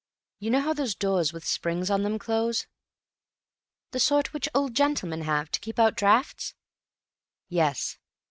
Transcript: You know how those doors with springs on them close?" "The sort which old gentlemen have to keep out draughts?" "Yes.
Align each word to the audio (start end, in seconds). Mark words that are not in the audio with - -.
You 0.39 0.49
know 0.49 0.61
how 0.61 0.73
those 0.73 0.95
doors 0.95 1.31
with 1.31 1.45
springs 1.45 1.91
on 1.91 2.01
them 2.01 2.17
close?" 2.17 2.65
"The 3.91 3.99
sort 3.99 4.33
which 4.33 4.49
old 4.55 4.73
gentlemen 4.73 5.21
have 5.21 5.51
to 5.51 5.59
keep 5.59 5.77
out 5.77 5.93
draughts?" 5.95 6.55
"Yes. 7.49 7.99